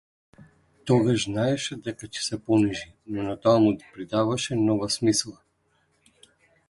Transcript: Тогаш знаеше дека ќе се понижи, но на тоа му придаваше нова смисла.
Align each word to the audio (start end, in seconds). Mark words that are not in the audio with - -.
Тогаш 0.91 1.25
знаеше 1.25 1.75
дека 1.87 2.09
ќе 2.15 2.23
се 2.27 2.39
понижи, 2.47 2.89
но 3.17 3.27
на 3.29 3.35
тоа 3.45 3.61
му 3.67 3.69
придаваше 3.93 4.59
нова 4.63 4.91
смисла. 4.97 5.39